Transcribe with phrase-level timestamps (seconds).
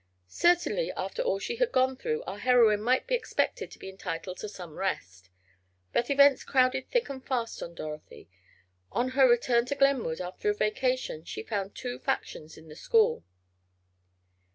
[0.29, 4.37] Certainly, after all she had gone through, our heroine might be expected to be entitled
[4.37, 5.29] to some rest.
[5.93, 8.27] But events crowded thick and fast on Dorothy.
[8.91, 13.23] On her return to Glenwood, after a vacation, she found two factions in the school.